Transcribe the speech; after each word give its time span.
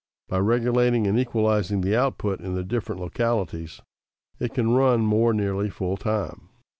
By 0.27 0.39
regulating 0.39 1.05
and 1.05 1.19
equalizing 1.19 1.81
the 1.81 1.95
output 1.95 2.39
in 2.41 2.55
the 2.55 2.63
different 2.63 2.99
localities, 3.01 3.81
it 4.39 4.51
can 4.51 4.71
run 4.73 5.01
more 5.01 5.31
nearly 5.31 5.69
full 5.69 5.95
time. 5.95 6.49